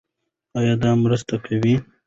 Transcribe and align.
ایا 0.57 0.73
دا 0.81 0.91
مرسته 1.03 1.35
کوي؟ 1.45 1.75